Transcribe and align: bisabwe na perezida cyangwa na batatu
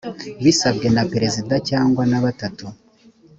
bisabwe 0.43 0.87
na 0.95 1.03
perezida 1.11 1.55
cyangwa 1.69 2.03
na 2.11 2.19
batatu 2.25 2.65